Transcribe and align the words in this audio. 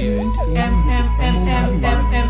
Dat 0.00 1.98
is 2.12 2.29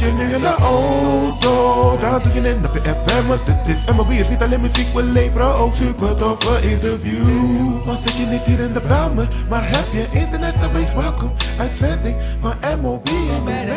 je 0.00 0.12
nu 0.12 0.34
in 0.34 0.40
de 0.40 0.54
auto, 0.54 1.98
dan 2.00 2.22
doe 2.22 2.32
je 2.32 2.40
net 2.40 2.68
op 2.68 2.74
je 2.74 2.80
FM, 2.80 3.26
want 3.26 3.40
het 3.44 3.76
is 3.76 3.94
MLB. 3.94 4.10
Is 4.10 4.28
niet 4.28 4.42
alleen 4.42 4.60
muziek, 4.60 4.94
we 4.94 5.02
leveren 5.02 5.54
ook 5.54 5.74
super 5.74 6.16
toffe 6.16 6.70
interviews. 6.70 7.84
Dan 7.84 7.96
zit 7.96 8.16
je 8.16 8.26
niet 8.26 8.42
hier 8.42 8.60
in 8.60 8.72
de 8.72 8.80
Belmer, 8.80 9.28
maar 9.48 9.62
heb 9.62 9.86
je 9.92 10.18
internet, 10.18 10.54
dan 10.60 10.72
wees 10.72 10.94
welkom. 10.94 11.32
Uitzending 11.58 12.16
van 12.40 12.52
in 12.62 13.44
de 13.44 13.76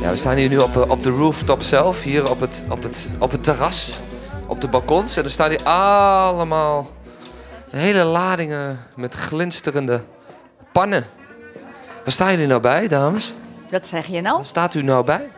Ja, 0.00 0.10
we 0.10 0.16
staan 0.16 0.36
hier 0.36 0.48
nu 0.48 0.58
op, 0.58 0.76
eh, 0.76 0.90
op 0.90 1.02
de 1.02 1.10
rooftop 1.10 1.62
zelf, 1.62 2.02
hier 2.02 2.30
op 2.30 2.40
het, 2.40 2.62
op, 2.68 2.82
het, 2.82 3.08
op 3.18 3.30
het 3.30 3.44
terras, 3.44 4.00
op 4.46 4.60
de 4.60 4.68
balkons. 4.68 5.16
En 5.16 5.24
er 5.24 5.30
staan 5.30 5.50
hier 5.50 5.62
allemaal 5.62 6.90
hele 7.70 8.04
ladingen 8.04 8.78
met 8.94 9.14
glinsterende 9.14 10.02
pannen. 10.76 11.04
Waar 12.04 12.12
staan 12.12 12.30
jullie 12.30 12.46
nou 12.46 12.60
bij, 12.60 12.88
dames? 12.88 13.34
Wat 13.70 13.86
zeg 13.86 14.06
je 14.06 14.20
nou? 14.20 14.36
Waar 14.36 14.44
staat 14.44 14.74
u 14.74 14.82
nou 14.82 15.04
bij? 15.04 15.28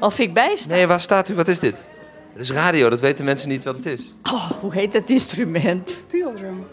Of 0.00 0.18
ik 0.18 0.34
bij 0.34 0.56
sta? 0.56 0.74
Nee, 0.74 0.86
waar 0.86 1.00
staat 1.00 1.28
u? 1.28 1.34
Wat 1.34 1.48
is 1.48 1.58
dit? 1.58 1.88
Het 2.32 2.42
is 2.42 2.50
radio, 2.50 2.88
dat 2.88 3.00
weten 3.00 3.24
mensen 3.24 3.48
niet 3.48 3.64
wat 3.64 3.76
het 3.76 3.86
is. 3.86 4.14
Oh, 4.32 4.50
hoe 4.50 4.72
heet 4.72 4.92
het 4.92 5.10
instrument? 5.10 5.94
Steel 5.96 6.32
drum. 6.34 6.66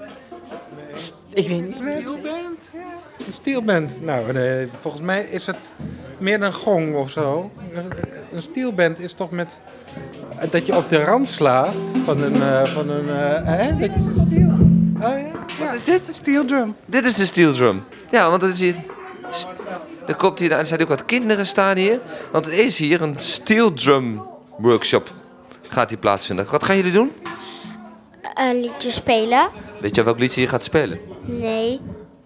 Ik 1.33 1.47
weet 1.47 1.67
niet. 1.67 1.75
Steelband? 1.75 2.71
Een 3.27 3.33
steelband. 3.33 4.01
Nou, 4.01 4.37
eh, 4.37 4.67
volgens 4.79 5.03
mij 5.03 5.23
is 5.23 5.45
het 5.45 5.73
meer 6.17 6.41
een 6.41 6.53
gong 6.53 6.95
of 6.95 7.09
zo. 7.09 7.51
Een 8.31 8.41
steelband 8.41 8.99
is 8.99 9.13
toch 9.13 9.31
met... 9.31 9.59
Dat 10.49 10.65
je 10.65 10.75
op 10.75 10.89
de 10.89 11.03
rand 11.03 11.29
slaat 11.29 11.75
van 12.05 12.21
een... 12.21 12.41
eh, 12.41 12.65
van 12.65 12.89
een 12.89 13.09
eh, 13.09 13.45
hè? 13.45 13.77
Dat 13.77 13.93
je 13.93 14.13
steel... 14.27 14.57
Oh 15.01 15.19
ja? 15.19 15.30
Wat 15.65 15.73
is 15.73 15.83
dit? 15.83 16.09
Steel 16.11 16.45
drum. 16.45 16.75
Dit 16.85 17.05
is 17.05 17.13
de 17.15 17.25
steel 17.25 17.53
drum. 17.53 17.83
Ja, 18.11 18.29
want 18.29 18.41
het 18.41 18.51
is 18.53 18.59
hier... 18.59 18.75
Er, 20.07 20.15
komt 20.15 20.39
hier, 20.39 20.51
er 20.51 20.65
zijn 20.65 20.81
ook 20.81 20.87
wat 20.87 21.05
kinderen 21.05 21.45
staan 21.45 21.77
hier. 21.77 21.99
Want 22.31 22.45
er 22.47 22.53
is 22.53 22.77
hier 22.77 23.01
een 23.01 23.15
steel 23.17 23.73
drum 23.73 24.21
workshop. 24.57 25.13
Gaat 25.69 25.89
hier 25.89 25.99
plaatsvinden. 25.99 26.47
Wat 26.51 26.63
gaan 26.63 26.75
jullie 26.75 26.91
doen? 26.91 27.11
Een 28.33 28.59
liedje 28.61 28.91
spelen? 28.91 29.49
Weet 29.81 29.95
je 29.95 30.03
welk 30.03 30.19
liedje 30.19 30.41
je 30.41 30.47
gaat 30.47 30.63
spelen? 30.63 30.99
Nee. 31.25 31.79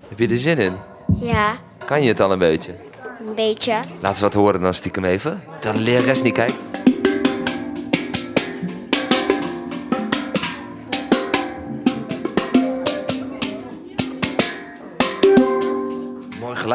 Heb 0.08 0.20
je 0.20 0.28
er 0.28 0.40
zin 0.40 0.58
in? 0.58 0.74
Ja, 1.20 1.58
Kan 1.86 2.02
je 2.04 2.08
het 2.08 2.20
al 2.20 2.32
een 2.32 2.40
beetje? 2.40 2.76
een 3.28 3.36
beetje. 3.36 3.74
Laten 4.00 4.18
we 4.18 4.24
wat 4.24 4.34
horen 4.34 4.62
dan 4.62 4.74
stiekem 4.74 5.04
even. 5.04 5.44
Dat 5.60 5.74
de 5.74 5.80
lerares 5.80 6.22
niet 6.22 6.34
kijkt. 6.34 6.54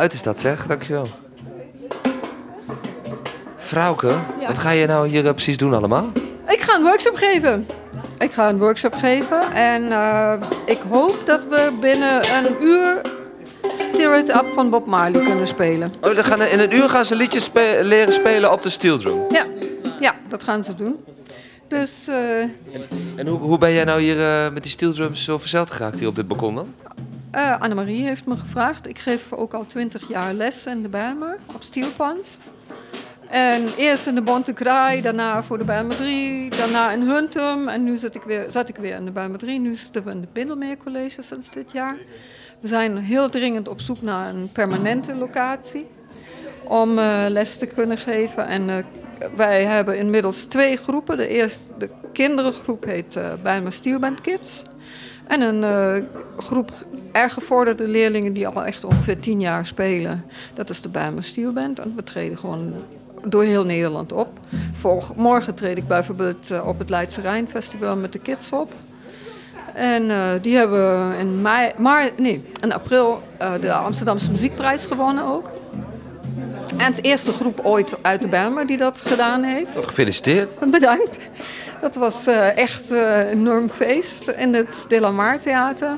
Geluid 0.00 0.12
is 0.18 0.22
dat 0.22 0.40
zeg, 0.40 0.66
dankjewel. 0.66 1.06
Vrouwke, 3.56 4.14
wat 4.46 4.58
ga 4.58 4.70
je 4.70 4.86
nou 4.86 5.08
hier 5.08 5.26
eh, 5.26 5.32
precies 5.32 5.56
doen 5.56 5.74
allemaal? 5.74 6.12
Ik 6.48 6.60
ga 6.60 6.74
een 6.76 6.82
workshop 6.82 7.14
geven. 7.14 7.66
Ik 8.18 8.32
ga 8.32 8.48
een 8.48 8.58
workshop 8.58 8.94
geven 8.94 9.52
en 9.52 9.92
eh, 9.92 10.32
ik 10.66 10.78
hoop 10.88 11.16
dat 11.24 11.46
we 11.46 11.72
binnen 11.80 12.36
een 12.36 12.56
uur 12.62 13.00
Stir 13.74 14.18
It 14.18 14.28
Up 14.28 14.46
van 14.52 14.70
Bob 14.70 14.86
Marley 14.86 15.24
kunnen 15.24 15.46
spelen. 15.46 15.92
Oh, 16.00 16.14
dan 16.14 16.24
gaan, 16.24 16.42
in 16.42 16.60
een 16.60 16.74
uur 16.74 16.88
gaan 16.88 17.04
ze 17.04 17.14
liedjes 17.14 17.44
spe- 17.44 17.80
leren 17.82 18.12
spelen 18.12 18.52
op 18.52 18.62
de 18.62 18.68
steel 18.68 18.98
drum. 18.98 19.18
Ja, 19.30 19.46
ja 20.00 20.14
dat 20.28 20.42
gaan 20.42 20.64
ze 20.64 20.74
doen. 20.74 20.96
Dus 21.68 22.08
eh 22.08 22.42
En 23.16 23.26
hoe, 23.26 23.38
hoe 23.38 23.58
ben 23.58 23.72
jij 23.72 23.84
nou 23.84 24.00
hier 24.00 24.52
met 24.52 24.62
die 24.62 24.72
steel 24.72 24.92
drums 24.92 25.24
zo 25.24 25.38
verzeld 25.38 25.70
geraakt 25.70 25.98
hier 25.98 26.08
op 26.08 26.16
dit 26.16 26.28
balkon 26.28 26.54
dan? 26.54 26.74
Eh, 27.30 27.60
Annemarie 27.60 28.04
heeft 28.04 28.26
me 28.26 28.36
gevraagd. 28.36 28.88
Ik 28.88 28.98
geef 28.98 29.32
ook 29.32 29.54
al 29.54 29.66
twintig 29.66 30.08
jaar 30.08 30.32
les 30.32 30.66
in 30.66 30.82
de 30.82 30.88
Bijlmer 30.88 31.38
op 31.54 31.62
steelpans. 31.62 32.36
En 33.28 33.68
eerst 33.76 34.06
in 34.06 34.14
de 34.14 34.22
Bonte 34.22 34.52
Kraai, 34.52 35.00
daarna 35.00 35.42
voor 35.42 35.58
de 35.58 35.64
Bijlmer 35.64 35.96
3, 35.96 36.50
daarna 36.50 36.92
in 36.92 37.00
Huntum. 37.00 37.68
En 37.68 37.84
nu 37.84 37.96
zit 37.96 38.14
ik 38.14 38.22
weer, 38.22 38.50
zat 38.50 38.68
ik 38.68 38.76
weer 38.76 38.96
in 38.96 39.04
de 39.04 39.10
Bijlmer 39.10 39.38
3. 39.38 39.60
Nu 39.60 39.74
zitten 39.74 40.04
we 40.04 40.10
in 40.10 40.20
de 40.20 40.28
Bindelmeer 40.32 40.76
College 40.76 41.22
sinds 41.22 41.50
dit 41.50 41.72
jaar. 41.72 41.96
We 42.60 42.68
zijn 42.68 42.96
heel 42.96 43.28
dringend 43.28 43.68
op 43.68 43.80
zoek 43.80 44.02
naar 44.02 44.34
een 44.34 44.52
permanente 44.52 45.14
locatie 45.14 45.86
om 46.64 46.98
eh, 46.98 47.24
les 47.28 47.58
te 47.58 47.66
kunnen 47.66 47.98
geven. 47.98 48.46
En 48.46 48.70
eh, 48.70 48.84
wij 49.36 49.64
hebben 49.64 49.98
inmiddels 49.98 50.44
twee 50.44 50.76
groepen. 50.76 51.16
De 51.16 51.28
eerste, 51.28 51.72
de 51.78 51.90
kinderengroep 52.12 52.84
heet 52.84 53.16
uh, 53.16 53.32
Bijlmer 53.42 53.72
Steelband 53.72 54.20
Kids. 54.20 54.62
En 55.30 55.40
een 55.40 55.64
eh, 55.64 56.02
groep 56.36 56.70
erg 57.12 57.32
gevorderde 57.32 57.88
leerlingen 57.88 58.32
die 58.32 58.46
al 58.46 58.64
echt 58.64 58.84
ongeveer 58.84 59.18
tien 59.18 59.40
jaar 59.40 59.66
spelen. 59.66 60.24
Dat 60.54 60.70
is 60.70 60.80
de 60.82 60.88
Bijlmer 60.88 61.22
Steelband. 61.22 61.78
En 61.78 61.92
we 61.96 62.02
treden 62.02 62.38
gewoon 62.38 62.74
door 63.24 63.42
heel 63.42 63.64
Nederland 63.64 64.12
op. 64.12 64.28
Voor, 64.72 65.04
morgen 65.16 65.54
treed 65.54 65.76
ik 65.76 65.86
bijvoorbeeld 65.86 66.50
eh, 66.50 66.66
op 66.66 66.78
het 66.78 66.90
Leidse 66.90 67.20
Rijn 67.20 67.48
Festival 67.48 67.96
met 67.96 68.12
de 68.12 68.18
kids 68.18 68.52
op. 68.52 68.72
En 69.74 70.10
eh, 70.10 70.30
die 70.40 70.56
hebben 70.56 71.14
in, 71.18 71.42
mei, 71.42 71.72
maar, 71.76 72.10
nee, 72.16 72.44
in 72.60 72.72
april 72.72 73.22
de 73.60 73.72
Amsterdamse 73.72 74.30
Muziekprijs 74.30 74.84
gewonnen 74.86 75.24
ook. 75.24 75.50
En 76.80 76.86
het 76.86 77.04
eerste 77.04 77.32
groep 77.32 77.60
ooit 77.62 77.96
uit 78.02 78.22
de 78.22 78.28
Bijlmer 78.28 78.66
die 78.66 78.76
dat 78.76 79.00
gedaan 79.00 79.42
heeft. 79.42 79.70
Gefeliciteerd. 79.74 80.70
Bedankt. 80.70 81.18
Dat 81.80 81.94
was 81.94 82.26
eh, 82.26 82.56
echt 82.56 82.90
eh, 82.90 83.18
een 83.18 83.26
enorm 83.28 83.68
feest 83.68 84.28
in 84.28 84.54
het 84.54 84.84
De 84.88 85.00
La 85.00 85.10
Mar 85.10 85.40
Theater. 85.40 85.96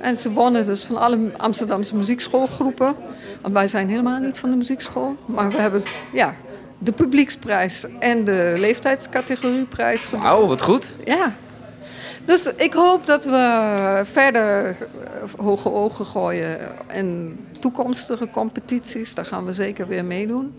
En 0.00 0.16
ze 0.16 0.32
wonnen 0.32 0.66
dus 0.66 0.84
van 0.84 0.96
alle 0.96 1.18
Amsterdamse 1.36 1.96
muziekschoolgroepen. 1.96 2.94
Want 3.40 3.54
wij 3.54 3.66
zijn 3.68 3.88
helemaal 3.88 4.18
niet 4.18 4.38
van 4.38 4.50
de 4.50 4.56
muziekschool. 4.56 5.16
Maar 5.26 5.50
we 5.50 5.60
hebben 5.60 5.82
ja, 6.12 6.34
de 6.78 6.92
publieksprijs 6.92 7.86
en 7.98 8.24
de 8.24 8.54
leeftijdscategorieprijs 8.56 10.04
gewonnen. 10.04 10.30
Wauw, 10.30 10.46
wat 10.46 10.62
goed. 10.62 10.94
Ja. 11.04 11.34
Dus 12.24 12.52
ik 12.56 12.72
hoop 12.72 13.06
dat 13.06 13.24
we 13.24 14.00
verder 14.04 14.66
eh, 14.66 14.76
hoge 15.36 15.72
ogen 15.72 16.06
gooien 16.06 16.58
in 16.92 17.38
toekomstige 17.60 18.28
competities. 18.28 19.14
Daar 19.14 19.24
gaan 19.24 19.44
we 19.44 19.52
zeker 19.52 19.86
weer 19.86 20.04
meedoen. 20.04 20.54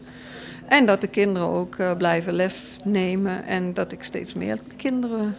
En 0.67 0.85
dat 0.85 1.01
de 1.01 1.07
kinderen 1.07 1.47
ook 1.47 1.75
eh, 1.75 1.97
blijven 1.97 2.33
les 2.33 2.79
nemen. 2.83 3.43
En 3.45 3.73
dat 3.73 3.91
ik 3.91 4.03
steeds 4.03 4.33
meer 4.33 4.59
kinderen 4.77 5.35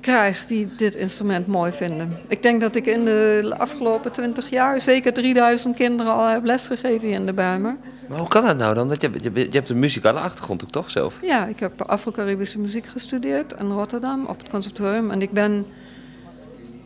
krijg 0.00 0.46
die 0.46 0.68
dit 0.76 0.94
instrument 0.94 1.46
mooi 1.46 1.72
vinden. 1.72 2.12
Ik 2.28 2.42
denk 2.42 2.60
dat 2.60 2.74
ik 2.74 2.86
in 2.86 3.04
de 3.04 3.54
afgelopen 3.58 4.12
twintig 4.12 4.50
jaar 4.50 4.80
zeker 4.80 5.12
3000 5.12 5.76
kinderen 5.76 6.12
al 6.12 6.26
heb 6.26 6.44
lesgegeven 6.44 7.08
hier 7.08 7.16
in 7.16 7.26
de 7.26 7.32
Bijlmer. 7.32 7.76
Maar 8.08 8.18
hoe 8.18 8.28
kan 8.28 8.44
dat 8.44 8.56
nou 8.56 8.74
dan? 8.74 8.88
Dat 8.88 9.00
je, 9.00 9.10
je, 9.16 9.30
je 9.34 9.48
hebt 9.50 9.68
een 9.68 9.78
muzikale 9.78 10.20
achtergrond 10.20 10.62
ook 10.62 10.70
toch 10.70 10.90
zelf? 10.90 11.14
Ja, 11.22 11.46
ik 11.46 11.60
heb 11.60 11.82
Afro-Caribische 11.82 12.58
muziek 12.58 12.86
gestudeerd 12.86 13.54
in 13.60 13.70
Rotterdam 13.70 14.26
op 14.26 14.38
het 14.38 14.48
conservatorium. 14.48 15.10
En 15.10 15.22
ik 15.22 15.30
ben 15.30 15.66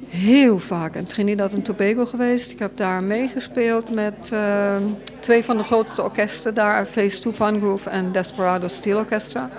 heel 0.09 0.59
vaak 0.59 0.95
in 0.95 1.05
Trinidad 1.05 1.53
en 1.53 1.63
Tobago 1.63 2.07
geweest. 2.07 2.51
Ik 2.51 2.59
heb 2.59 2.77
daar 2.77 3.05
meegespeeld 3.05 3.91
met 3.91 4.29
eh, 4.33 4.77
twee 5.21 5.45
van 5.45 5.57
de 5.57 5.65
grootste 5.65 6.03
orkesten 6.03 6.55
daar, 6.55 6.87
Phase 6.87 7.21
2 7.21 7.33
Pangroove 7.33 7.91
en 7.91 8.13
Desperado 8.13 8.69
Steel 8.69 8.99
Orchestra. 8.99 9.51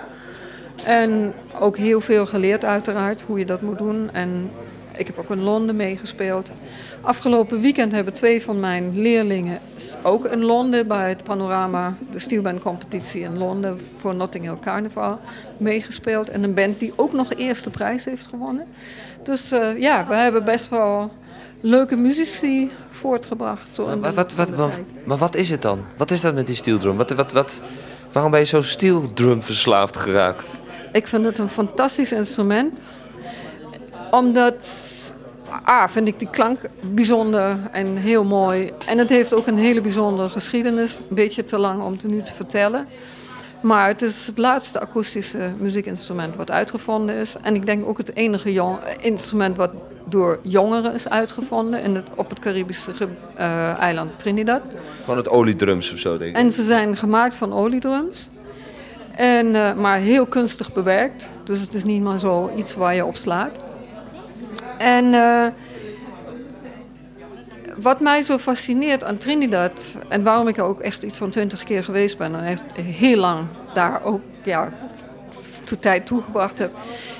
En 0.83 1.33
ook 1.59 1.77
heel 1.77 2.01
veel 2.01 2.25
geleerd 2.25 2.65
uiteraard 2.65 3.21
hoe 3.21 3.39
je 3.39 3.45
dat 3.45 3.61
moet 3.61 3.77
doen. 3.77 4.09
En 4.13 4.51
ik 4.97 5.07
heb 5.07 5.17
ook 5.17 5.29
in 5.29 5.41
Londen 5.41 5.75
meegespeeld. 5.75 6.49
Afgelopen 7.01 7.61
weekend 7.61 7.91
hebben 7.91 8.13
twee 8.13 8.41
van 8.41 8.59
mijn 8.59 8.99
leerlingen 8.99 9.59
ook 10.01 10.25
in 10.25 10.43
Londen 10.43 10.87
bij 10.87 11.09
het 11.09 11.23
Panorama, 11.23 11.97
de 12.11 12.19
steelband 12.19 12.61
competitie 12.61 13.21
in 13.21 13.37
Londen 13.37 13.81
voor 13.97 14.15
Notting 14.15 14.43
Hill 14.43 14.57
Carnival 14.61 15.19
meegespeeld. 15.57 16.29
En 16.29 16.43
een 16.43 16.53
band 16.53 16.79
die 16.79 16.93
ook 16.95 17.13
nog 17.13 17.33
eerste 17.33 17.69
prijs 17.69 18.05
heeft 18.05 18.27
gewonnen. 18.27 18.65
Dus 19.23 19.51
uh, 19.51 19.79
ja, 19.79 20.05
we 20.07 20.15
hebben 20.15 20.43
best 20.43 20.69
wel 20.69 21.11
leuke 21.61 21.95
muzici 21.95 22.71
voortgebracht. 22.89 23.75
Zo 23.75 23.97
maar, 23.97 24.13
wat, 24.13 24.33
wat, 24.33 24.49
wat, 24.49 24.79
maar 25.03 25.17
wat 25.17 25.35
is 25.35 25.49
het 25.49 25.61
dan? 25.61 25.79
Wat 25.97 26.11
is 26.11 26.21
dat 26.21 26.33
met 26.33 26.47
die 26.47 26.55
steeldrum? 26.55 26.97
Wat, 26.97 27.09
wat, 27.09 27.31
wat, 27.31 27.61
waarom 28.11 28.31
ben 28.31 28.39
je 28.39 28.45
zo 28.45 28.61
steeldrum 28.61 29.43
verslaafd 29.43 29.97
geraakt? 29.97 30.47
Ik 30.95 31.07
vind 31.07 31.25
het 31.25 31.37
een 31.37 31.49
fantastisch 31.49 32.11
instrument. 32.11 32.79
Omdat 34.11 34.65
A, 35.67 35.89
vind 35.89 36.07
ik 36.07 36.19
die 36.19 36.29
klank 36.29 36.59
bijzonder 36.81 37.59
en 37.71 37.97
heel 37.97 38.23
mooi. 38.23 38.71
En 38.85 38.97
het 38.97 39.09
heeft 39.09 39.33
ook 39.33 39.47
een 39.47 39.57
hele 39.57 39.81
bijzondere 39.81 40.29
geschiedenis. 40.29 40.97
Een 40.97 41.15
beetje 41.15 41.43
te 41.43 41.57
lang 41.57 41.83
om 41.83 41.91
het 41.91 42.07
nu 42.07 42.21
te 42.21 42.33
vertellen. 42.33 42.87
Maar 43.61 43.87
het 43.87 44.01
is 44.01 44.27
het 44.27 44.37
laatste 44.37 44.79
akoestische 44.79 45.51
muziekinstrument 45.59 46.35
wat 46.35 46.51
uitgevonden 46.51 47.15
is. 47.15 47.35
En 47.41 47.55
ik 47.55 47.65
denk 47.65 47.87
ook 47.87 47.97
het 47.97 48.15
enige 48.15 48.53
jong 48.53 48.77
instrument 49.01 49.57
wat 49.57 49.71
door 50.05 50.39
jongeren 50.41 50.93
is 50.93 51.09
uitgevonden 51.09 51.81
in 51.81 51.95
het, 51.95 52.05
op 52.15 52.29
het 52.29 52.39
Caribische 52.39 52.91
eh, 53.35 53.79
eiland 53.79 54.19
Trinidad. 54.19 54.61
Gewoon 54.99 55.17
het 55.17 55.29
oliedrums 55.29 55.93
of 55.93 55.99
zo, 55.99 56.17
denk 56.17 56.35
ik. 56.35 56.41
En 56.41 56.51
ze 56.51 56.63
zijn 56.63 56.95
gemaakt 56.95 57.37
van 57.37 57.53
oliedrums. 57.53 58.29
En, 59.15 59.55
eh, 59.55 59.73
maar 59.73 59.99
heel 59.99 60.25
kunstig 60.25 60.73
bewerkt. 60.73 61.29
Dus 61.43 61.61
het 61.61 61.73
is 61.73 61.83
niet 61.83 62.01
maar 62.01 62.19
zo 62.19 62.51
iets 62.55 62.75
waar 62.75 62.95
je 62.95 63.05
op 63.05 63.15
slaat. 63.15 63.51
En 64.77 65.13
eh, 65.13 65.47
wat 67.77 67.99
mij 67.99 68.23
zo 68.23 68.37
fascineert 68.37 69.03
aan 69.03 69.17
Trinidad... 69.17 69.95
en 70.09 70.23
waarom 70.23 70.47
ik 70.47 70.57
er 70.57 70.63
ook 70.63 70.79
echt 70.79 71.03
iets 71.03 71.17
van 71.17 71.29
twintig 71.29 71.63
keer 71.63 71.83
geweest 71.83 72.17
ben... 72.17 72.35
en 72.35 72.43
echt 72.43 72.63
heel 72.73 73.17
lang 73.17 73.47
daar 73.73 74.03
ook 74.03 74.21
ja, 74.43 74.73
tijd 75.79 76.05
toegebracht 76.05 76.57
heb... 76.57 76.71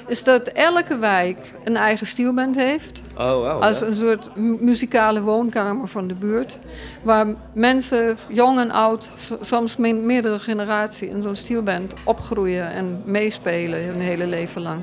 is 0.07 0.23
dat 0.23 0.47
elke 0.47 0.97
wijk 0.97 1.53
een 1.63 1.77
eigen 1.77 2.07
stielband 2.07 2.55
heeft. 2.55 3.01
Oh, 3.17 3.31
wow. 3.31 3.61
Als 3.61 3.81
een 3.81 3.95
soort 3.95 4.29
mu- 4.35 4.57
muzikale 4.59 5.21
woonkamer 5.21 5.87
van 5.87 6.07
de 6.07 6.15
buurt. 6.15 6.57
Waar 7.03 7.27
mensen, 7.53 8.17
jong 8.27 8.59
en 8.59 8.71
oud, 8.71 9.09
soms 9.41 9.77
me- 9.77 9.93
meerdere 9.93 10.39
generaties 10.39 11.09
in 11.09 11.21
zo'n 11.21 11.35
stielband 11.35 11.93
opgroeien 12.03 12.71
en 12.71 13.01
meespelen 13.05 13.85
hun 13.85 13.99
hele 14.01 14.27
leven 14.27 14.61
lang. 14.61 14.81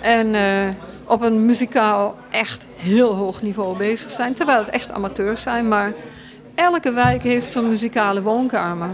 En 0.00 0.34
eh, 0.34 0.68
op 1.04 1.22
een 1.22 1.44
muzikaal 1.44 2.16
echt 2.30 2.66
heel 2.76 3.14
hoog 3.14 3.42
niveau 3.42 3.76
bezig 3.76 4.10
zijn. 4.10 4.34
Terwijl 4.34 4.58
het 4.58 4.68
echt 4.70 4.90
amateurs 4.90 5.42
zijn, 5.42 5.68
maar 5.68 5.92
elke 6.54 6.92
wijk 6.92 7.22
heeft 7.22 7.52
zo'n 7.52 7.68
muzikale 7.68 8.22
woonkamer. 8.22 8.90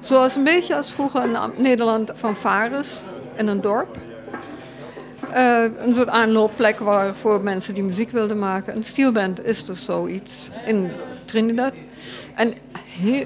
Zoals 0.00 0.36
een 0.36 0.44
beetje 0.44 0.76
als 0.76 0.92
vroeger 0.92 1.22
in 1.24 1.36
Nederland 1.56 2.10
van 2.14 2.36
Vares 2.36 3.02
in 3.36 3.46
een 3.46 3.60
dorp. 3.60 3.96
Eh, 5.32 5.62
een 5.78 5.94
soort 5.94 6.08
aanloopplek 6.08 6.78
waar 6.78 7.14
voor 7.14 7.42
mensen 7.42 7.74
die 7.74 7.82
muziek 7.82 8.10
wilden 8.10 8.38
maken. 8.38 8.76
Een 8.76 8.84
steelband 8.84 9.44
is 9.44 9.64
dus 9.64 9.84
zoiets 9.84 10.50
in 10.66 10.90
Trinidad. 11.24 11.72
En 12.34 12.52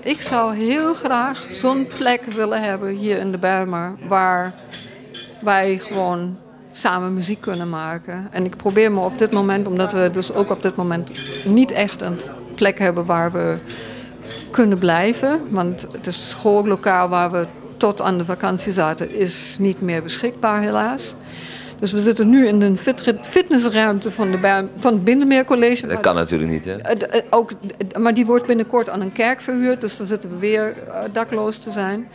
ik 0.02 0.20
zou 0.20 0.56
heel 0.56 0.94
graag 0.94 1.47
zo'n 1.50 1.87
plek 1.99 2.25
willen 2.25 2.62
hebben 2.62 2.88
hier 2.88 3.19
in 3.19 3.32
de 3.32 3.38
Bijlmer... 3.38 3.94
waar 4.08 4.55
wij 5.41 5.79
gewoon 5.79 6.37
samen 6.70 7.14
muziek 7.14 7.41
kunnen 7.41 7.69
maken. 7.69 8.29
En 8.31 8.44
ik 8.44 8.56
probeer 8.56 8.93
me 8.93 9.00
op 9.00 9.19
dit 9.19 9.31
moment, 9.31 9.67
omdat 9.67 9.93
we 9.93 10.11
dus 10.12 10.32
ook 10.32 10.50
op 10.50 10.62
dit 10.62 10.76
moment 10.76 11.11
niet 11.44 11.70
echt 11.70 12.02
een 12.02 12.19
plek 12.55 12.79
hebben 12.79 13.06
waar 13.06 13.32
we 13.32 13.56
kunnen 14.50 14.79
blijven. 14.79 15.41
Want 15.49 15.87
het 15.93 16.14
schoollokaal 16.14 17.08
waar 17.08 17.31
we 17.31 17.47
tot 17.76 18.00
aan 18.00 18.19
de 18.19 18.25
vakantie 18.25 18.73
zaten, 18.73 19.14
is 19.14 19.56
niet 19.58 19.81
meer 19.81 20.02
beschikbaar 20.02 20.61
helaas. 20.61 21.14
Dus 21.80 21.92
we 21.92 22.00
zitten 22.00 22.28
nu 22.28 22.46
in 22.46 22.58
de 22.58 22.76
fit- 22.76 23.18
fitnessruimte 23.22 24.10
van, 24.10 24.30
de 24.30 24.68
van 24.76 24.92
het 24.92 25.04
Bindermeercollege. 25.04 25.86
Dat 25.86 26.00
kan 26.00 26.14
natuurlijk 26.14 26.50
niet, 26.50 26.64
hè? 26.64 26.76
Eh, 26.76 27.18
eh, 27.18 27.24
ook, 27.30 27.50
maar 27.98 28.14
die 28.14 28.26
wordt 28.26 28.46
binnenkort 28.46 28.88
aan 28.88 29.00
een 29.00 29.12
kerk 29.12 29.40
verhuurd, 29.40 29.80
dus 29.80 29.96
dan 29.96 30.06
zitten 30.06 30.30
we 30.30 30.36
weer 30.36 30.82
eh, 30.82 31.02
dakloos 31.12 31.58
te 31.58 31.70
zijn. 31.70 32.08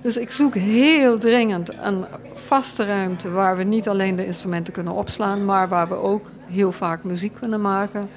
Dus 0.00 0.16
ik 0.16 0.30
zoek 0.30 0.54
heel 0.54 1.18
dringend 1.18 1.70
een 1.82 2.04
vaste 2.34 2.84
ruimte 2.84 3.30
waar 3.30 3.56
we 3.56 3.62
niet 3.62 3.88
alleen 3.88 4.16
de 4.16 4.26
instrumenten 4.26 4.72
kunnen 4.72 4.92
opslaan, 4.92 5.44
maar 5.44 5.68
waar 5.68 5.88
we 5.88 5.94
ook 5.94 6.30
heel 6.50 6.72
vaak 6.72 7.04
muziek 7.04 7.34
kunnen 7.40 7.60
maken. 7.60 8.08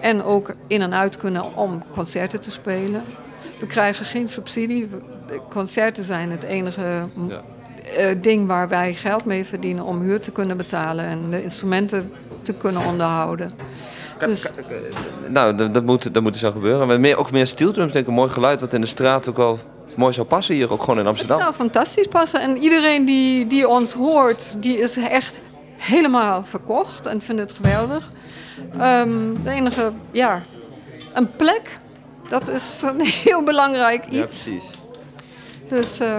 En 0.00 0.22
ook 0.22 0.54
in 0.66 0.82
en 0.82 0.94
uit 0.94 1.16
kunnen 1.16 1.56
om 1.56 1.82
concerten 1.94 2.40
te 2.40 2.50
spelen. 2.50 3.02
We 3.60 3.66
krijgen 3.66 4.04
geen 4.04 4.28
subsidie. 4.28 4.88
Concerten 5.48 6.04
zijn 6.04 6.30
het 6.30 6.42
enige 6.42 7.08
ding 8.20 8.46
waar 8.46 8.68
wij 8.68 8.94
geld 8.94 9.24
mee 9.24 9.44
verdienen 9.44 9.84
om 9.84 10.00
huur 10.00 10.20
te 10.20 10.30
kunnen 10.30 10.56
betalen 10.56 11.04
en 11.04 11.30
de 11.30 11.42
instrumenten 11.42 12.12
te 12.42 12.52
kunnen 12.52 12.84
onderhouden. 12.86 13.50
Dus 14.18 14.50
Nou, 15.28 15.54
dat, 15.54 15.74
dat, 15.74 15.84
moet, 15.84 16.14
dat 16.14 16.22
moet 16.22 16.36
zo 16.36 16.50
gebeuren. 16.50 16.86
Maar 16.86 17.00
meer, 17.00 17.16
ook 17.16 17.30
meer 17.30 17.46
steeldrums, 17.46 17.92
denk 17.92 18.04
ik, 18.04 18.10
een 18.10 18.16
mooi 18.16 18.30
geluid... 18.30 18.60
wat 18.60 18.72
in 18.72 18.80
de 18.80 18.86
straat 18.86 19.28
ook 19.28 19.36
wel 19.36 19.58
mooi 19.96 20.12
zou 20.12 20.26
passen 20.26 20.54
hier, 20.54 20.72
ook 20.72 20.80
gewoon 20.80 20.94
in 20.98 21.00
Het 21.00 21.08
Amsterdam. 21.08 21.40
zou 21.40 21.54
fantastisch 21.54 22.06
passen. 22.06 22.40
En 22.40 22.56
iedereen 22.56 23.04
die, 23.04 23.46
die 23.46 23.68
ons 23.68 23.92
hoort, 23.92 24.62
die 24.62 24.78
is 24.78 24.96
echt 24.96 25.40
helemaal 25.76 26.44
verkocht 26.44 27.06
en 27.06 27.20
vindt 27.20 27.40
het 27.40 27.52
geweldig. 27.52 28.10
Ehm, 28.78 29.32
de 29.44 29.50
enige, 29.50 29.92
ja, 30.10 30.40
een 31.14 31.30
plek, 31.36 31.78
dat 32.28 32.48
is 32.48 32.82
een 32.84 33.00
heel 33.06 33.42
belangrijk 33.42 34.04
Ja, 34.10 34.22
iets. 34.22 34.42
precies. 34.44 34.64
dus 35.68 35.98
eh, 36.00 36.16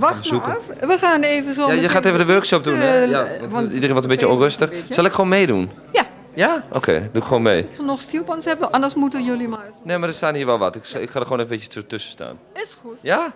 wacht 0.00 0.30
maar 0.30 0.40
af. 0.40 0.66
We 0.80 0.98
gaan 0.98 1.22
even 1.22 1.54
zo 1.54 1.66
Ja, 1.66 1.72
je 1.72 1.88
gaat 1.88 2.04
even 2.04 2.18
de 2.26 2.32
workshop 2.32 2.64
doen, 2.64 2.74
hè? 2.76 3.02
Eh, 3.02 3.08
Ja, 3.10 3.26
want 3.40 3.52
want- 3.52 3.66
iedereen 3.72 3.90
wordt 3.92 4.04
een 4.04 4.10
beetje 4.12 4.28
onrustig. 4.28 4.70
Zal 4.90 5.04
ik 5.04 5.12
gewoon 5.12 5.28
meedoen? 5.28 5.70
Ja, 5.92 6.04
Ja? 6.34 6.64
Oké, 6.72 7.08
doe 7.12 7.22
ik 7.22 7.26
gewoon 7.28 7.42
mee. 7.42 7.68
nog 7.80 8.00
stielpans 8.00 8.44
hebben, 8.44 8.70
anders 8.70 8.94
moeten 8.94 9.24
jullie 9.24 9.48
maar... 9.48 9.70
Nee, 9.82 9.98
maar 9.98 10.08
er 10.08 10.14
staan 10.14 10.34
hier 10.34 10.46
wel 10.46 10.58
wat. 10.58 10.76
Ik, 10.76 10.88
ik 10.88 11.10
ga 11.10 11.18
er 11.18 11.24
gewoon 11.26 11.40
even 11.40 11.52
een 11.52 11.58
beetje 11.58 11.86
tussen 11.86 12.10
staan. 12.10 12.38
Is 12.52 12.76
goed. 12.82 12.96
Ja? 13.00 13.32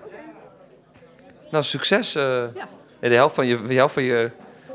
Nou, 1.50 1.64
succes. 1.64 2.14
eh. 2.14 2.22
Ja. 2.55 2.69
De, 3.00 3.14
helft 3.14 3.34
van 3.34 3.46
je, 3.46 3.62
de 3.62 3.75
helft 3.75 3.94
van 3.94 4.02
je 4.02 4.31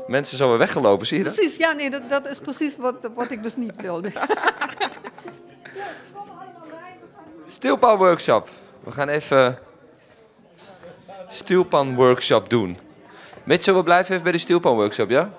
mensen 0.06 0.36
zijn 0.36 0.48
weer 0.48 0.58
weggelopen, 0.58 1.06
zie 1.06 1.18
je 1.18 1.24
dat? 1.24 1.34
Precies, 1.34 1.56
ja, 1.56 1.72
nee, 1.72 1.90
dat, 1.90 2.02
dat 2.08 2.26
is 2.28 2.38
precies 2.38 2.76
wat, 2.76 3.10
wat 3.14 3.30
ik 3.30 3.42
dus 3.42 3.56
niet 3.56 3.72
wilde. 3.76 4.12
Steelpan 7.46 7.96
workshop. 7.96 8.48
We 8.84 8.90
gaan 8.90 9.08
even 9.08 9.58
Steelpan 11.28 11.94
workshop 11.94 12.50
doen. 12.50 12.78
Mitchell, 13.44 13.74
we 13.74 13.82
blijven 13.82 14.10
even 14.10 14.22
bij 14.22 14.32
de 14.32 14.38
Steelpan 14.38 14.74
workshop, 14.74 15.10
ja? 15.10 15.30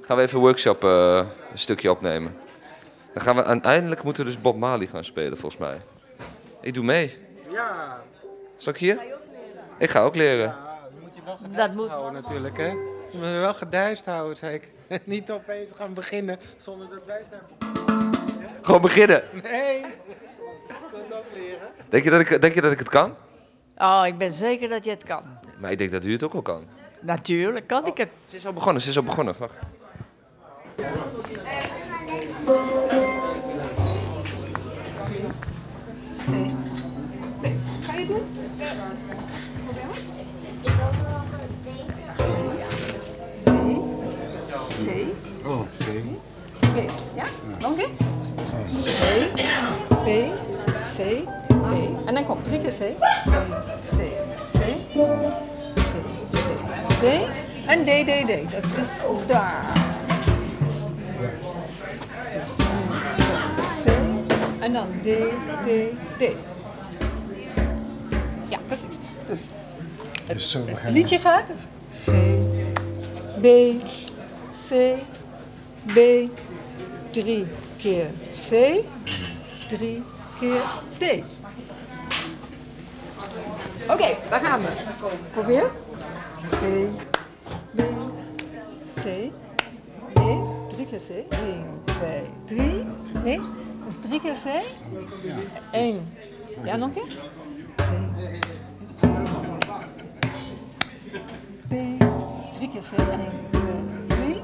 Gaan 0.00 0.16
we 0.16 0.22
even 0.22 0.36
een 0.36 0.44
workshop 0.44 0.84
eh, 0.84 1.16
een 1.50 1.58
stukje 1.58 1.90
opnemen. 1.90 2.36
Dan 3.14 3.22
gaan 3.22 3.36
we 3.36 3.44
uiteindelijk 3.44 4.02
moeten 4.02 4.24
we 4.24 4.30
dus 4.30 4.40
Bob 4.40 4.56
Marley 4.56 4.86
gaan 4.86 5.04
spelen, 5.04 5.38
volgens 5.38 5.60
mij. 5.60 5.76
Ik 6.60 6.74
doe 6.74 6.84
mee. 6.84 7.18
Ja, 7.50 8.00
Zal 8.56 8.72
ik 8.72 8.78
hier? 8.78 9.04
Ik 9.78 9.90
ga 9.90 10.00
ook 10.00 10.14
leren. 10.14 10.56
moet 11.00 11.10
je 11.14 11.20
wel 11.24 11.38
Dat 11.56 11.74
moet 11.74 11.88
houden 11.88 12.12
natuurlijk, 12.22 12.56
hè? 12.56 12.68
Je 12.68 13.18
moet 13.18 13.26
je 13.26 13.38
wel 13.38 13.54
gedijst 13.54 14.06
houden, 14.06 14.36
zei 14.36 14.54
ik. 14.54 14.70
Niet 15.04 15.30
opeens 15.30 15.72
gaan 15.74 15.94
beginnen 15.94 16.38
zonder 16.56 16.88
dat 16.88 17.04
wij 17.06 17.22
zijn. 17.30 17.42
Gewoon 18.62 18.80
beginnen. 18.80 19.22
Nee, 19.42 19.78
ik 19.78 19.86
wil 20.90 21.00
het 21.00 21.12
ook 21.12 21.24
leren. 21.34 21.68
Denk 21.88 22.04
je 22.04 22.10
dat 22.10 22.20
ik, 22.20 22.40
denk 22.40 22.54
je 22.54 22.60
dat 22.60 22.72
ik 22.72 22.78
het 22.78 22.88
kan? 22.88 23.14
Oh, 23.82 24.02
ik 24.06 24.18
ben 24.18 24.32
zeker 24.32 24.68
dat 24.68 24.84
je 24.84 24.90
het 24.90 25.04
kan. 25.04 25.22
Maar 25.58 25.70
ik 25.70 25.78
denk 25.78 25.90
dat 25.90 26.04
u 26.04 26.12
het 26.12 26.22
ook 26.22 26.32
wel 26.32 26.42
kan. 26.42 26.64
Natuurlijk 27.00 27.66
kan 27.66 27.86
ik 27.86 27.96
het. 27.96 28.08
Ze 28.26 28.36
is 28.36 28.46
al 28.46 28.52
begonnen, 28.52 28.82
ze 28.82 28.88
is 28.88 28.96
al 28.96 29.02
begonnen. 29.02 29.34
Wacht. 29.38 29.56
Ga 37.86 37.98
je 37.98 38.06
doen? 38.06 38.22
C. 44.84 45.46
Oh, 45.46 45.68
zie. 45.68 46.20
B. 46.58 46.90
Ja? 47.14 47.24
Nog 47.60 47.70
een 47.70 47.76
keer? 47.76 47.90
C, 48.36 49.42
B, 49.88 50.08
C, 50.96 51.24
En 52.04 52.14
dan 52.14 52.24
komt 52.24 52.44
drie 52.44 52.60
keer 52.60 52.70
C. 52.70 52.74
C, 52.74 53.30
C, 53.84 53.98
C, 54.50 54.58
C, 55.74 55.92
C, 56.32 56.38
C. 57.00 57.04
En 57.66 57.84
D, 57.84 57.88
D, 57.88 58.26
D. 58.26 58.50
Dat 58.52 58.64
is 58.64 58.96
daar. 59.26 59.64
Dus 62.34 62.48
C. 63.84 63.86
En 64.60 64.72
dan 64.72 64.86
D, 65.02 65.06
D, 65.64 65.68
D. 66.18 66.22
Ja, 68.48 68.58
precies. 68.66 68.94
Dus 69.26 69.40
Dus 70.26 70.50
zo 70.50 70.58
het 70.58 70.66
beginnen. 70.66 70.92
liedje 70.92 71.18
gaat 71.18 71.46
dus 71.46 71.66
C, 72.04 72.10
B, 73.40 73.46
C, 74.68 74.94
B, 75.94 75.98
drie 77.10 77.46
keer 77.76 78.06
C, 78.48 78.50
drie 79.68 80.02
keer 80.40 80.60
D. 80.98 81.22
Oké, 83.92 84.16
daar 84.30 84.40
gaan 84.40 84.60
we. 84.60 84.68
Probeer. 85.32 85.70
C, 86.50 86.62
B, 87.74 87.80
C, 88.94 89.02
D, 90.12 90.20
drie 90.68 90.86
keer 90.86 91.00
C. 91.00 91.32
1, 91.32 91.82
2, 91.84 92.22
3. 92.44 92.84
Nee, 93.24 93.40
dus 93.84 93.98
drie 93.98 94.20
keer 94.20 94.34
C. 94.34 94.46
1. 95.72 96.08
Ja, 96.64 96.76
nog 96.76 96.88
een 96.88 96.94
keer. 96.94 97.30
B, 101.68 101.74
drie 102.54 102.68
keer 102.70 102.82
C. 102.82 102.98
1, 102.98 103.20
2, 103.50 103.62
3. 104.06 104.42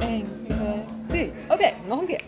1, 0.00 0.46
2, 0.48 0.84
3. 1.06 1.32
Oké, 1.48 1.72
nog 1.86 2.00
een 2.00 2.06
keer. 2.06 2.20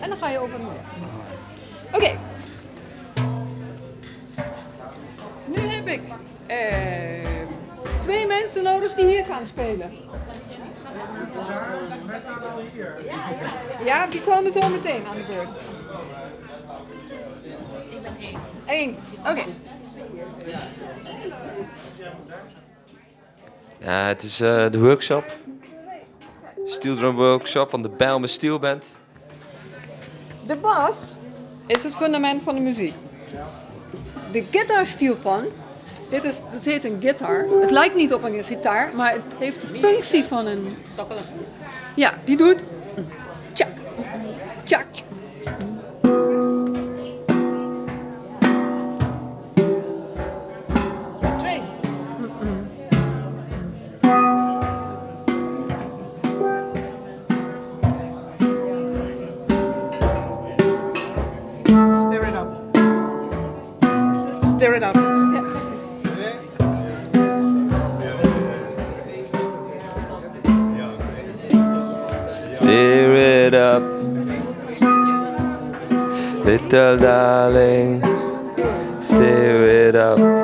En 0.00 0.08
dan 0.08 0.18
ga 0.18 0.28
je 0.28 0.38
over 0.38 0.58
de 0.58 0.64
muur. 0.64 0.80
Oké. 1.92 2.18
ik 5.84 6.02
eh, 6.46 7.26
twee 8.00 8.26
mensen 8.26 8.62
nodig 8.62 8.94
die 8.94 9.06
hier 9.06 9.24
gaan 9.24 9.46
spelen. 9.46 9.92
Ja, 13.84 14.06
die 14.06 14.22
komen 14.22 14.52
zo 14.52 14.68
meteen 14.68 15.06
aan 15.06 15.16
de 15.16 15.24
beurt. 15.26 15.48
Ik 17.88 18.00
ben 18.02 18.12
één. 18.18 18.38
Eén, 18.66 18.96
oké. 19.30 19.44
Ja, 23.78 24.06
het 24.06 24.22
is 24.22 24.40
eh, 24.40 24.70
de 24.70 24.78
workshop. 24.78 25.24
Steel 26.64 26.96
drum 26.96 27.14
workshop 27.14 27.70
van 27.70 27.82
de 27.82 27.88
Bijlmer 27.88 28.28
Steel 28.28 28.58
Band. 28.58 28.98
De 30.46 30.56
bas 30.56 31.14
is 31.66 31.82
het 31.82 31.94
fundament 31.94 32.42
van 32.42 32.54
de 32.54 32.60
muziek. 32.60 32.94
De 34.32 34.44
gitaarstielpan, 34.50 35.44
dit 36.10 36.24
is, 36.24 36.40
het 36.46 36.64
heet 36.64 36.84
een 36.84 36.98
gitaar. 37.00 37.46
Het 37.60 37.70
lijkt 37.70 37.94
niet 37.94 38.14
op 38.14 38.22
een 38.22 38.44
gitaar, 38.44 38.94
maar 38.96 39.12
het 39.12 39.22
heeft 39.38 39.60
de 39.60 39.66
functie 39.66 40.24
van 40.24 40.46
een... 40.46 40.76
Ja, 41.94 42.14
die 42.24 42.36
doet... 42.36 42.64
Tjak, 43.52 43.68
tjak. 44.64 44.86
It 73.54 73.60
up, 73.60 73.82
little 76.44 76.98
darling. 76.98 78.02
Stir 79.00 79.86
it 79.86 79.94
up. 79.94 80.43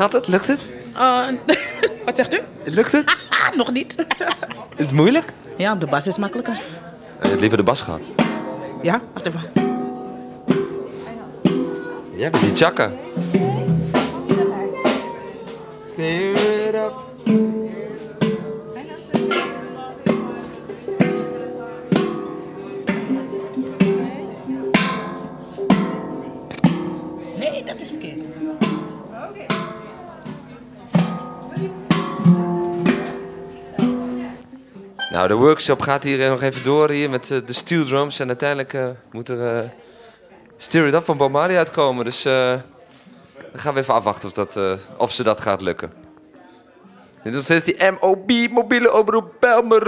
Gaat 0.00 0.12
het? 0.12 0.28
Lukt 0.28 0.46
het? 0.46 0.68
Uh, 0.96 1.26
wat 2.06 2.16
zegt 2.16 2.34
u? 2.34 2.38
Lukt 2.64 2.92
het? 2.92 3.16
Ah, 3.30 3.56
nog 3.56 3.72
niet. 3.72 3.96
Is 4.76 4.86
het 4.86 4.92
moeilijk? 4.92 5.32
Ja, 5.56 5.74
de 5.74 5.86
bas 5.86 6.06
is 6.06 6.18
makkelijker. 6.18 6.60
Uh, 7.26 7.38
liever 7.38 7.56
de 7.56 7.62
bas 7.62 7.82
gehad. 7.82 8.00
Ja, 8.82 9.00
wacht 9.12 9.26
even. 9.26 9.40
Jij 12.12 12.30
bent 12.30 12.42
die 12.42 12.56
chakka. 12.56 12.90
Stir 15.86 16.32
it 16.68 16.74
up. 16.74 16.99
Nou, 35.10 35.28
de 35.28 35.34
workshop 35.34 35.82
gaat 35.82 36.02
hier 36.02 36.22
eh, 36.22 36.28
nog 36.28 36.42
even 36.42 36.62
door 36.62 36.90
hier 36.90 37.10
met 37.10 37.30
eh, 37.30 37.38
de 37.46 37.52
steel 37.52 37.84
drums. 37.84 38.18
En 38.18 38.28
uiteindelijk 38.28 38.72
eh, 38.74 38.88
moet 39.12 39.28
er 39.28 39.56
eh 39.56 39.68
Steer 40.56 40.86
It 40.86 40.94
Up 40.94 41.04
van 41.04 41.16
Bob 41.16 41.36
uitkomen. 41.36 42.04
Dus 42.04 42.22
dan 42.22 42.62
gaan 43.52 43.74
we 43.74 43.80
even 43.80 43.94
afwachten 43.94 44.28
of, 44.28 44.34
dat, 44.34 44.78
of 44.96 45.12
ze 45.12 45.22
dat 45.22 45.40
gaat 45.40 45.60
lukken. 45.60 45.92
Dit 47.22 47.50
is 47.50 47.64
die 47.64 47.90
MOB, 48.00 48.30
mobiele 48.50 48.92
oproep 48.92 49.32
Belmer. 49.40 49.82